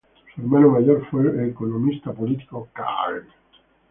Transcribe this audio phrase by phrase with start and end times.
[0.33, 3.23] Su hermano mayor fue el economista político Karl.